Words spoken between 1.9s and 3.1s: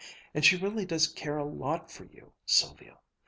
for you, Sylvia.